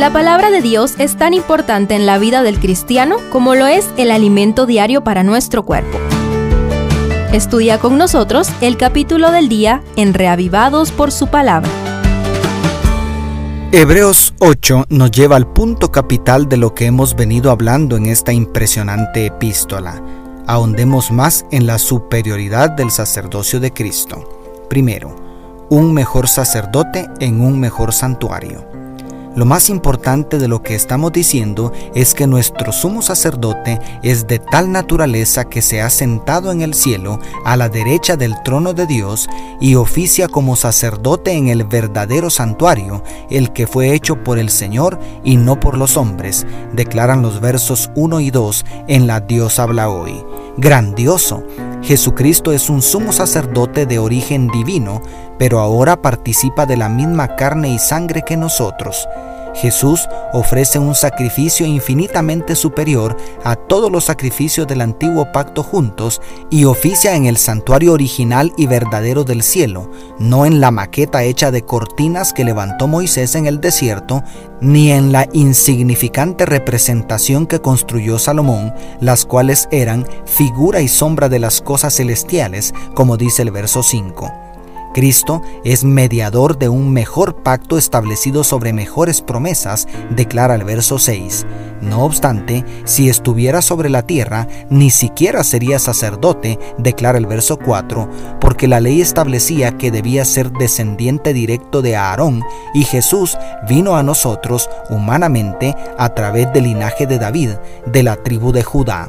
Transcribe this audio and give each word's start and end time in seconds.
La 0.00 0.10
palabra 0.10 0.50
de 0.50 0.62
Dios 0.62 0.94
es 0.96 1.18
tan 1.18 1.34
importante 1.34 1.94
en 1.94 2.06
la 2.06 2.16
vida 2.16 2.42
del 2.42 2.58
cristiano 2.58 3.16
como 3.30 3.54
lo 3.54 3.66
es 3.66 3.86
el 3.98 4.10
alimento 4.10 4.64
diario 4.64 5.04
para 5.04 5.24
nuestro 5.24 5.62
cuerpo. 5.62 5.98
Estudia 7.34 7.78
con 7.78 7.98
nosotros 7.98 8.48
el 8.62 8.78
capítulo 8.78 9.30
del 9.30 9.50
día 9.50 9.82
en 9.96 10.14
Reavivados 10.14 10.90
por 10.90 11.12
su 11.12 11.26
palabra. 11.26 11.68
Hebreos 13.72 14.32
8 14.38 14.86
nos 14.88 15.10
lleva 15.10 15.36
al 15.36 15.52
punto 15.52 15.92
capital 15.92 16.48
de 16.48 16.56
lo 16.56 16.74
que 16.74 16.86
hemos 16.86 17.14
venido 17.14 17.50
hablando 17.50 17.98
en 17.98 18.06
esta 18.06 18.32
impresionante 18.32 19.26
epístola. 19.26 20.02
Ahondemos 20.46 21.10
más 21.10 21.44
en 21.50 21.66
la 21.66 21.78
superioridad 21.78 22.70
del 22.70 22.90
sacerdocio 22.90 23.60
de 23.60 23.70
Cristo. 23.74 24.66
Primero, 24.70 25.14
un 25.68 25.92
mejor 25.92 26.26
sacerdote 26.26 27.06
en 27.20 27.42
un 27.42 27.60
mejor 27.60 27.92
santuario. 27.92 28.69
Lo 29.36 29.44
más 29.44 29.70
importante 29.70 30.38
de 30.38 30.48
lo 30.48 30.60
que 30.60 30.74
estamos 30.74 31.12
diciendo 31.12 31.72
es 31.94 32.14
que 32.14 32.26
nuestro 32.26 32.72
sumo 32.72 33.00
sacerdote 33.00 33.78
es 34.02 34.26
de 34.26 34.40
tal 34.40 34.72
naturaleza 34.72 35.44
que 35.44 35.62
se 35.62 35.80
ha 35.80 35.88
sentado 35.88 36.50
en 36.50 36.62
el 36.62 36.74
cielo 36.74 37.20
a 37.44 37.56
la 37.56 37.68
derecha 37.68 38.16
del 38.16 38.42
trono 38.42 38.72
de 38.72 38.86
Dios 38.86 39.28
y 39.60 39.76
oficia 39.76 40.26
como 40.26 40.56
sacerdote 40.56 41.32
en 41.32 41.48
el 41.48 41.64
verdadero 41.64 42.28
santuario, 42.28 43.04
el 43.30 43.52
que 43.52 43.68
fue 43.68 43.94
hecho 43.94 44.24
por 44.24 44.38
el 44.38 44.50
Señor 44.50 44.98
y 45.22 45.36
no 45.36 45.60
por 45.60 45.78
los 45.78 45.96
hombres, 45.96 46.44
declaran 46.72 47.22
los 47.22 47.40
versos 47.40 47.90
1 47.94 48.20
y 48.20 48.30
2 48.30 48.64
en 48.88 49.06
la 49.06 49.20
Dios 49.20 49.60
habla 49.60 49.90
hoy. 49.90 50.24
Grandioso. 50.60 51.42
Jesucristo 51.82 52.52
es 52.52 52.68
un 52.68 52.82
sumo 52.82 53.12
sacerdote 53.12 53.86
de 53.86 53.98
origen 53.98 54.48
divino, 54.48 55.00
pero 55.38 55.58
ahora 55.58 56.02
participa 56.02 56.66
de 56.66 56.76
la 56.76 56.90
misma 56.90 57.34
carne 57.34 57.70
y 57.70 57.78
sangre 57.78 58.20
que 58.26 58.36
nosotros. 58.36 59.08
Jesús 59.60 60.08
ofrece 60.32 60.78
un 60.78 60.94
sacrificio 60.94 61.66
infinitamente 61.66 62.56
superior 62.56 63.16
a 63.44 63.56
todos 63.56 63.92
los 63.92 64.04
sacrificios 64.04 64.66
del 64.66 64.80
antiguo 64.80 65.30
pacto 65.32 65.62
juntos 65.62 66.22
y 66.48 66.64
oficia 66.64 67.14
en 67.14 67.26
el 67.26 67.36
santuario 67.36 67.92
original 67.92 68.52
y 68.56 68.66
verdadero 68.66 69.24
del 69.24 69.42
cielo, 69.42 69.90
no 70.18 70.46
en 70.46 70.60
la 70.60 70.70
maqueta 70.70 71.24
hecha 71.24 71.50
de 71.50 71.62
cortinas 71.62 72.32
que 72.32 72.44
levantó 72.44 72.88
Moisés 72.88 73.34
en 73.34 73.46
el 73.46 73.60
desierto, 73.60 74.24
ni 74.62 74.92
en 74.92 75.12
la 75.12 75.28
insignificante 75.32 76.46
representación 76.46 77.46
que 77.46 77.60
construyó 77.60 78.18
Salomón, 78.18 78.72
las 79.00 79.26
cuales 79.26 79.68
eran 79.70 80.06
figura 80.24 80.80
y 80.80 80.88
sombra 80.88 81.28
de 81.28 81.38
las 81.38 81.60
cosas 81.60 81.94
celestiales, 81.94 82.72
como 82.94 83.18
dice 83.18 83.42
el 83.42 83.50
verso 83.50 83.82
5. 83.82 84.49
Cristo 84.92 85.42
es 85.64 85.84
mediador 85.84 86.58
de 86.58 86.68
un 86.68 86.92
mejor 86.92 87.36
pacto 87.42 87.78
establecido 87.78 88.44
sobre 88.44 88.72
mejores 88.72 89.22
promesas, 89.22 89.86
declara 90.10 90.54
el 90.54 90.64
verso 90.64 90.98
6. 90.98 91.46
No 91.80 92.04
obstante, 92.04 92.64
si 92.84 93.08
estuviera 93.08 93.62
sobre 93.62 93.88
la 93.88 94.02
tierra, 94.02 94.46
ni 94.68 94.90
siquiera 94.90 95.44
sería 95.44 95.78
sacerdote, 95.78 96.58
declara 96.76 97.18
el 97.18 97.26
verso 97.26 97.58
4, 97.58 98.08
porque 98.40 98.68
la 98.68 98.80
ley 98.80 99.00
establecía 99.00 99.78
que 99.78 99.90
debía 99.90 100.24
ser 100.24 100.50
descendiente 100.52 101.32
directo 101.32 101.82
de 101.82 101.96
Aarón, 101.96 102.42
y 102.74 102.84
Jesús 102.84 103.38
vino 103.68 103.96
a 103.96 104.02
nosotros 104.02 104.68
humanamente 104.90 105.74
a 105.98 106.14
través 106.14 106.52
del 106.52 106.64
linaje 106.64 107.06
de 107.06 107.18
David, 107.18 107.50
de 107.86 108.02
la 108.02 108.16
tribu 108.16 108.52
de 108.52 108.62
Judá. 108.62 109.08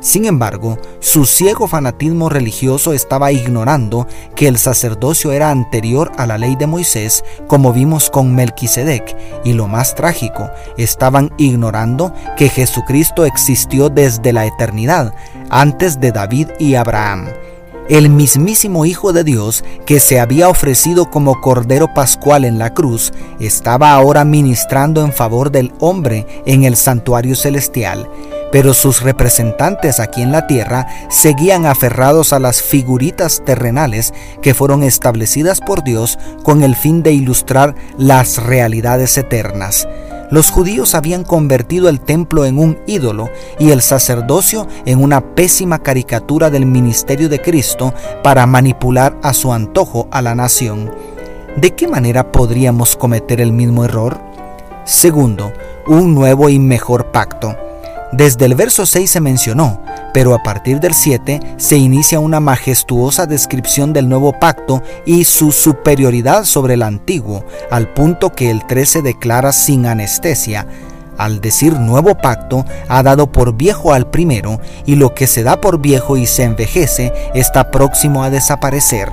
Sin 0.00 0.24
embargo, 0.24 0.78
su 1.00 1.26
ciego 1.26 1.68
fanatismo 1.68 2.30
religioso 2.30 2.94
estaba 2.94 3.32
ignorando 3.32 4.06
que 4.34 4.48
el 4.48 4.56
sacerdocio 4.56 5.30
era 5.30 5.50
anterior 5.50 6.10
a 6.16 6.26
la 6.26 6.38
ley 6.38 6.56
de 6.56 6.66
Moisés, 6.66 7.22
como 7.46 7.74
vimos 7.74 8.08
con 8.08 8.34
Melquisedec, 8.34 9.14
y 9.44 9.52
lo 9.52 9.68
más 9.68 9.94
trágico, 9.94 10.48
estaban 10.78 11.30
ignorando 11.36 12.14
que 12.38 12.48
Jesucristo 12.48 13.26
existió 13.26 13.90
desde 13.90 14.32
la 14.32 14.46
eternidad, 14.46 15.12
antes 15.50 16.00
de 16.00 16.12
David 16.12 16.48
y 16.58 16.76
Abraham. 16.76 17.28
El 17.90 18.08
mismísimo 18.08 18.86
Hijo 18.86 19.12
de 19.12 19.24
Dios 19.24 19.64
que 19.84 20.00
se 20.00 20.18
había 20.18 20.48
ofrecido 20.48 21.10
como 21.10 21.40
Cordero 21.42 21.92
Pascual 21.92 22.46
en 22.46 22.58
la 22.58 22.72
cruz, 22.72 23.12
estaba 23.38 23.92
ahora 23.92 24.24
ministrando 24.24 25.04
en 25.04 25.12
favor 25.12 25.50
del 25.50 25.72
hombre 25.78 26.26
en 26.46 26.64
el 26.64 26.76
santuario 26.76 27.34
celestial 27.34 28.08
pero 28.52 28.74
sus 28.74 29.02
representantes 29.02 30.00
aquí 30.00 30.22
en 30.22 30.32
la 30.32 30.46
tierra 30.46 30.86
seguían 31.08 31.66
aferrados 31.66 32.32
a 32.32 32.38
las 32.38 32.62
figuritas 32.62 33.42
terrenales 33.44 34.12
que 34.42 34.54
fueron 34.54 34.82
establecidas 34.82 35.60
por 35.60 35.84
Dios 35.84 36.18
con 36.42 36.62
el 36.62 36.76
fin 36.76 37.02
de 37.02 37.12
ilustrar 37.12 37.74
las 37.96 38.42
realidades 38.42 39.16
eternas. 39.18 39.86
Los 40.30 40.50
judíos 40.50 40.94
habían 40.94 41.24
convertido 41.24 41.88
el 41.88 42.00
templo 42.00 42.44
en 42.46 42.58
un 42.58 42.78
ídolo 42.86 43.30
y 43.58 43.72
el 43.72 43.82
sacerdocio 43.82 44.68
en 44.84 45.02
una 45.02 45.34
pésima 45.34 45.80
caricatura 45.80 46.50
del 46.50 46.66
ministerio 46.66 47.28
de 47.28 47.40
Cristo 47.40 47.92
para 48.22 48.46
manipular 48.46 49.16
a 49.22 49.34
su 49.34 49.52
antojo 49.52 50.06
a 50.12 50.22
la 50.22 50.36
nación. 50.36 50.92
¿De 51.56 51.74
qué 51.74 51.88
manera 51.88 52.30
podríamos 52.30 52.94
cometer 52.94 53.40
el 53.40 53.50
mismo 53.50 53.84
error? 53.84 54.20
Segundo, 54.84 55.52
un 55.88 56.14
nuevo 56.14 56.48
y 56.48 56.60
mejor 56.60 57.06
pacto. 57.06 57.56
Desde 58.12 58.46
el 58.46 58.56
verso 58.56 58.86
6 58.86 59.08
se 59.08 59.20
mencionó, 59.20 59.80
pero 60.12 60.34
a 60.34 60.42
partir 60.42 60.80
del 60.80 60.94
7 60.94 61.40
se 61.58 61.76
inicia 61.76 62.18
una 62.18 62.40
majestuosa 62.40 63.26
descripción 63.26 63.92
del 63.92 64.08
nuevo 64.08 64.32
pacto 64.32 64.82
y 65.06 65.24
su 65.24 65.52
superioridad 65.52 66.44
sobre 66.44 66.74
el 66.74 66.82
antiguo, 66.82 67.44
al 67.70 67.92
punto 67.92 68.30
que 68.30 68.50
el 68.50 68.66
13 68.66 69.02
declara 69.02 69.52
sin 69.52 69.86
anestesia, 69.86 70.66
al 71.18 71.40
decir 71.40 71.74
nuevo 71.78 72.16
pacto, 72.16 72.64
ha 72.88 73.02
dado 73.02 73.30
por 73.30 73.54
viejo 73.54 73.92
al 73.92 74.10
primero, 74.10 74.60
y 74.86 74.96
lo 74.96 75.14
que 75.14 75.26
se 75.26 75.42
da 75.44 75.60
por 75.60 75.78
viejo 75.78 76.16
y 76.16 76.26
se 76.26 76.42
envejece 76.44 77.12
está 77.34 77.70
próximo 77.70 78.24
a 78.24 78.30
desaparecer. 78.30 79.08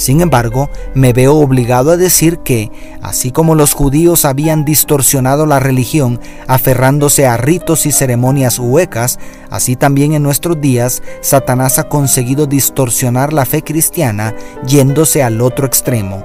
Sin 0.00 0.22
embargo, 0.22 0.70
me 0.94 1.12
veo 1.12 1.36
obligado 1.36 1.90
a 1.90 1.98
decir 1.98 2.38
que, 2.38 2.72
así 3.02 3.32
como 3.32 3.54
los 3.54 3.74
judíos 3.74 4.24
habían 4.24 4.64
distorsionado 4.64 5.44
la 5.44 5.60
religión 5.60 6.18
aferrándose 6.46 7.26
a 7.26 7.36
ritos 7.36 7.84
y 7.84 7.92
ceremonias 7.92 8.58
huecas, 8.58 9.18
así 9.50 9.76
también 9.76 10.14
en 10.14 10.22
nuestros 10.22 10.58
días 10.58 11.02
Satanás 11.20 11.78
ha 11.78 11.90
conseguido 11.90 12.46
distorsionar 12.46 13.34
la 13.34 13.44
fe 13.44 13.62
cristiana 13.62 14.34
yéndose 14.66 15.22
al 15.22 15.42
otro 15.42 15.66
extremo. 15.66 16.24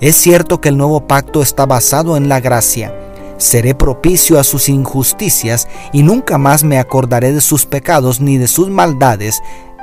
Es 0.00 0.16
cierto 0.16 0.60
que 0.60 0.70
el 0.70 0.76
nuevo 0.76 1.06
pacto 1.06 1.42
está 1.42 1.64
basado 1.64 2.16
en 2.16 2.28
la 2.28 2.40
gracia. 2.40 2.92
Seré 3.36 3.76
propicio 3.76 4.40
a 4.40 4.42
sus 4.42 4.68
injusticias 4.68 5.68
y 5.92 6.02
nunca 6.02 6.38
más 6.38 6.64
me 6.64 6.80
acordaré 6.80 7.32
de 7.32 7.40
sus 7.40 7.66
pecados 7.66 8.20
ni 8.20 8.36
de 8.36 8.48
sus 8.48 8.68
maldades, 8.68 9.40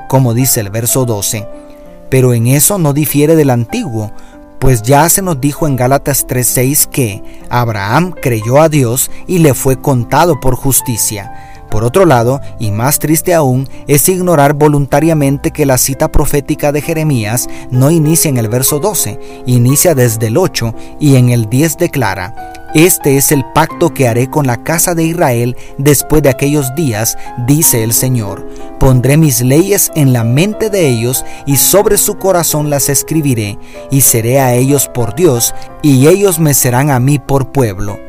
como 0.09 0.33
dice 0.33 0.59
el 0.59 0.71
verso 0.71 1.05
12 1.05 1.68
pero 2.09 2.33
en 2.33 2.47
eso 2.47 2.77
no 2.77 2.93
difiere 2.93 3.35
del 3.35 3.49
antiguo, 3.49 4.11
pues 4.59 4.81
ya 4.81 5.07
se 5.09 5.21
nos 5.21 5.39
dijo 5.39 5.67
en 5.67 5.75
Gálatas 5.75 6.27
3:6 6.27 6.87
que 6.87 7.23
Abraham 7.49 8.13
creyó 8.21 8.61
a 8.61 8.69
Dios 8.69 9.09
y 9.27 9.39
le 9.39 9.53
fue 9.53 9.79
contado 9.79 10.39
por 10.39 10.55
justicia. 10.55 11.31
Por 11.69 11.83
otro 11.83 12.05
lado, 12.05 12.41
y 12.57 12.71
más 12.71 12.97
triste 12.97 13.33
aún, 13.33 13.69
es 13.87 14.09
ignorar 14.09 14.53
voluntariamente 14.53 15.51
que 15.51 15.67
la 15.67 15.77
cita 15.77 16.11
profética 16.11 16.71
de 16.71 16.81
Jeremías 16.81 17.47
no 17.69 17.91
inicia 17.91 18.29
en 18.29 18.37
el 18.37 18.49
verso 18.49 18.79
12, 18.79 19.19
inicia 19.45 19.93
desde 19.93 20.27
el 20.27 20.37
8 20.37 20.73
y 20.99 21.15
en 21.15 21.29
el 21.29 21.47
10 21.47 21.77
declara, 21.77 22.58
este 22.75 23.17
es 23.17 23.31
el 23.31 23.43
pacto 23.53 23.93
que 23.93 24.07
haré 24.07 24.29
con 24.29 24.45
la 24.45 24.63
casa 24.63 24.93
de 24.93 25.03
Israel 25.03 25.57
después 25.77 26.21
de 26.21 26.29
aquellos 26.29 26.75
días, 26.75 27.17
dice 27.47 27.83
el 27.83 27.93
Señor. 27.93 28.47
Pondré 28.79 29.17
mis 29.17 29.41
leyes 29.41 29.91
en 29.95 30.13
la 30.13 30.23
mente 30.23 30.69
de 30.69 30.87
ellos 30.87 31.25
y 31.47 31.57
sobre 31.57 31.97
su 31.97 32.17
corazón 32.17 32.69
las 32.69 32.89
escribiré, 32.89 33.57
y 33.89 34.01
seré 34.01 34.39
a 34.39 34.53
ellos 34.53 34.87
por 34.87 35.15
Dios, 35.15 35.55
y 35.81 36.07
ellos 36.07 36.39
me 36.39 36.53
serán 36.53 36.91
a 36.91 36.99
mí 36.99 37.17
por 37.17 37.51
pueblo. 37.51 37.99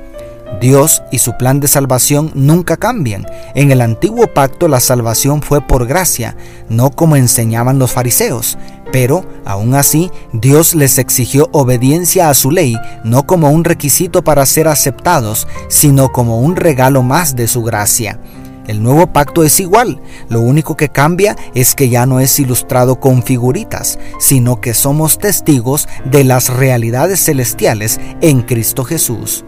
Dios 0.61 1.03
y 1.11 1.19
su 1.19 1.37
plan 1.39 1.59
de 1.59 1.69
salvación 1.69 2.31
nunca 2.35 2.77
cambian. 2.77 3.27
En 3.55 3.71
el 3.71 3.81
antiguo 3.81 4.27
pacto 4.27 4.69
la 4.69 4.81
salvación 4.81 5.41
fue 5.41 5.61
por 5.63 5.87
gracia, 5.87 6.37
no 6.69 6.91
como 6.91 7.17
enseñaban 7.17 7.79
los 7.79 7.93
fariseos. 7.93 8.59
Pero, 8.93 9.25
aún 9.45 9.75
así, 9.75 10.11
Dios 10.33 10.75
les 10.75 10.99
exigió 10.99 11.49
obediencia 11.53 12.29
a 12.29 12.35
su 12.35 12.51
ley, 12.51 12.77
no 13.05 13.25
como 13.27 13.51
un 13.51 13.65
requisito 13.65 14.23
para 14.25 14.47
ser 14.47 14.69
aceptados, 14.69 15.47
sino 15.69 16.11
como 16.11 16.41
un 16.41 16.57
regalo 16.57 17.03
más 17.03 17.37
de 17.37 17.47
su 17.47 17.63
gracia. 17.63 18.19
El 18.67 18.83
nuevo 18.83 19.09
pacto 19.13 19.43
es 19.43 19.59
igual, 19.59 20.01
lo 20.29 20.41
único 20.41 20.77
que 20.77 20.91
cambia 20.91 21.35
es 21.55 21.75
que 21.75 21.89
ya 21.89 22.07
no 22.07 22.21
es 22.21 22.39
ilustrado 22.39 23.01
con 23.01 23.23
figuritas, 23.23 23.99
sino 24.19 24.61
que 24.61 24.75
somos 24.75 25.19
testigos 25.19 25.89
de 26.05 26.23
las 26.25 26.51
realidades 26.51 27.25
celestiales 27.25 27.99
en 28.21 28.43
Cristo 28.43 28.85
Jesús. 28.85 29.45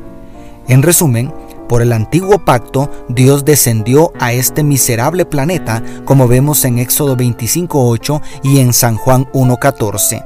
En 0.66 0.82
resumen, 0.82 1.32
por 1.72 1.80
el 1.80 1.94
antiguo 1.94 2.44
pacto, 2.44 2.90
Dios 3.08 3.46
descendió 3.46 4.12
a 4.20 4.34
este 4.34 4.62
miserable 4.62 5.24
planeta, 5.24 5.82
como 6.04 6.28
vemos 6.28 6.66
en 6.66 6.78
Éxodo 6.78 7.16
25.8 7.16 8.20
y 8.42 8.58
en 8.58 8.74
San 8.74 8.96
Juan 8.96 9.24
1.14. 9.32 10.22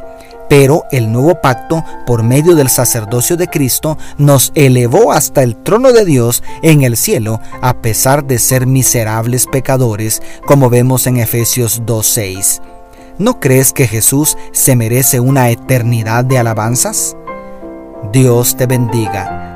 Pero 0.48 0.82
el 0.90 1.12
nuevo 1.12 1.40
pacto, 1.40 1.84
por 2.04 2.24
medio 2.24 2.56
del 2.56 2.68
sacerdocio 2.68 3.36
de 3.36 3.46
Cristo, 3.46 3.96
nos 4.18 4.50
elevó 4.56 5.12
hasta 5.12 5.44
el 5.44 5.54
trono 5.54 5.92
de 5.92 6.04
Dios 6.04 6.42
en 6.62 6.82
el 6.82 6.96
cielo, 6.96 7.40
a 7.62 7.74
pesar 7.74 8.24
de 8.24 8.40
ser 8.40 8.66
miserables 8.66 9.46
pecadores, 9.46 10.22
como 10.48 10.68
vemos 10.68 11.06
en 11.06 11.18
Efesios 11.18 11.80
2.6. 11.82 12.60
¿No 13.20 13.38
crees 13.38 13.72
que 13.72 13.86
Jesús 13.86 14.36
se 14.50 14.74
merece 14.74 15.20
una 15.20 15.50
eternidad 15.50 16.24
de 16.24 16.38
alabanzas? 16.38 17.16
Dios 18.12 18.56
te 18.56 18.66
bendiga, 18.66 19.55